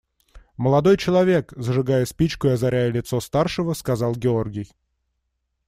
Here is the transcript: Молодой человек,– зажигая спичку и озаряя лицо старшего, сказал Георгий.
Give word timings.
Молодой 0.57 0.97
человек,– 0.97 1.53
зажигая 1.55 2.05
спичку 2.05 2.47
и 2.47 2.51
озаряя 2.53 2.89
лицо 2.89 3.19
старшего, 3.21 3.73
сказал 3.75 4.15
Георгий. 4.15 4.73